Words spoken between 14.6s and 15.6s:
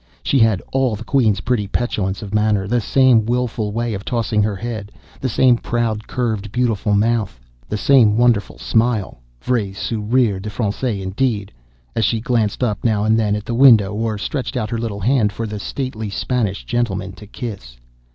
her little hand for the